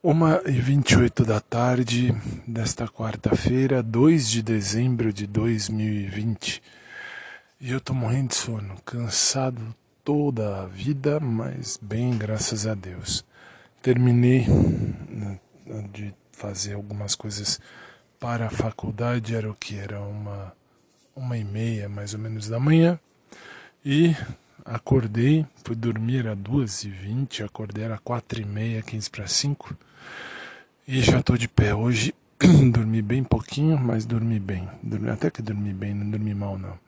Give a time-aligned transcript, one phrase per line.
[0.00, 2.14] Uma e 28 da tarde
[2.46, 6.62] desta quarta-feira, 2 de dezembro de 2020.
[7.60, 9.74] E eu tô morrendo de sono, cansado
[10.04, 13.24] toda a vida, mas bem, graças a Deus.
[13.82, 15.40] Terminei né,
[15.92, 17.60] de fazer algumas coisas
[18.20, 19.74] para a faculdade, era o que?
[19.74, 20.52] Era uma,
[21.16, 23.00] uma e meia mais ou menos da manhã.
[23.84, 24.14] E
[24.64, 29.76] acordei, fui dormir às duas e vinte, acordei às quatro e meia, quinze para cinco
[30.86, 32.14] e já estou de pé hoje.
[32.72, 34.68] dormi bem pouquinho, mas dormi bem.
[34.82, 36.78] Dormi, até que dormi bem, não dormi mal não.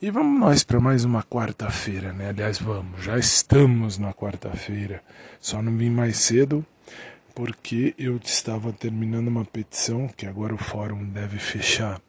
[0.00, 2.28] E vamos nós para mais uma quarta-feira, né?
[2.28, 5.02] Aliás, vamos, já estamos na quarta-feira.
[5.40, 6.64] Só não vim mais cedo
[7.34, 12.00] porque eu estava terminando uma petição que agora o fórum deve fechar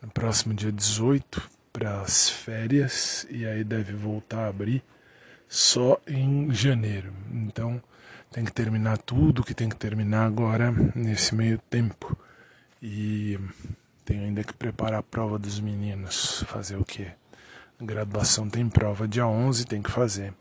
[0.00, 4.82] no próximo dia 18 para as férias e aí deve voltar a abrir
[5.48, 7.12] só em janeiro.
[7.32, 7.80] Então,
[8.32, 12.18] tem que terminar tudo que tem que terminar agora nesse meio tempo.
[12.82, 13.38] E
[14.04, 16.42] tenho ainda que preparar a prova dos meninos.
[16.48, 17.12] Fazer o quê?
[17.80, 20.34] A graduação tem prova dia 11, tem que fazer.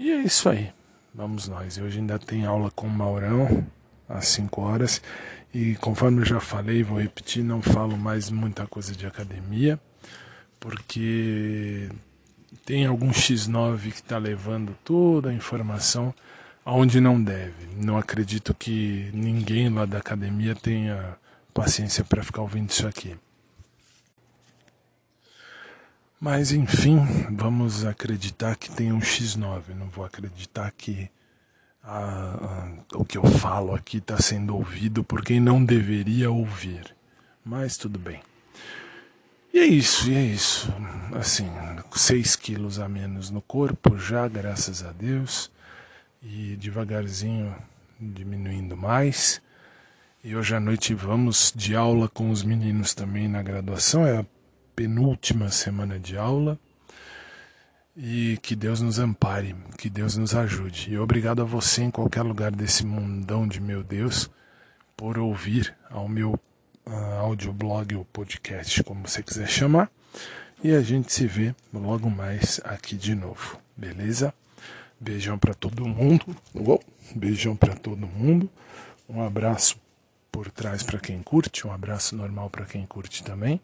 [0.00, 0.72] E é isso aí.
[1.14, 1.78] Vamos nós.
[1.78, 3.64] Hoje ainda tem aula com o Maurão
[4.08, 5.00] às 5 horas.
[5.54, 9.80] E conforme eu já falei, vou repetir, não falo mais muita coisa de academia,
[10.60, 11.88] porque
[12.64, 16.14] tem algum X9 que está levando toda a informação
[16.64, 17.66] aonde não deve.
[17.76, 21.16] Não acredito que ninguém lá da academia tenha
[21.52, 23.16] paciência para ficar ouvindo isso aqui.
[26.20, 26.98] Mas enfim,
[27.30, 29.74] vamos acreditar que tem um X9.
[29.74, 31.10] Não vou acreditar que
[31.82, 31.98] a,
[32.92, 36.94] a, o que eu falo aqui está sendo ouvido por quem não deveria ouvir.
[37.42, 38.20] Mas tudo bem.
[39.52, 40.72] E é isso, e é isso.
[41.12, 41.50] Assim,
[41.92, 45.50] 6 quilos a menos no corpo já, graças a Deus
[46.22, 47.54] e devagarzinho
[47.98, 49.42] diminuindo mais.
[50.22, 54.26] E hoje à noite vamos de aula com os meninos também na graduação, é a
[54.76, 56.58] penúltima semana de aula.
[57.96, 60.92] E que Deus nos ampare, que Deus nos ajude.
[60.92, 64.30] E obrigado a você em qualquer lugar desse mundão de meu Deus
[64.96, 66.38] por ouvir ao meu
[67.20, 69.90] audioblog ou podcast, como você quiser chamar.
[70.62, 74.34] E a gente se vê logo mais aqui de novo, beleza?
[75.00, 76.24] Beijão para todo mundo.
[77.14, 78.50] Beijão para todo mundo.
[79.08, 79.76] Um abraço
[80.30, 83.60] por trás para quem curte, um abraço normal para quem curte também.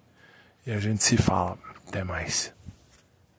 [0.67, 1.59] E a gente se fala.
[1.87, 2.53] Até mais.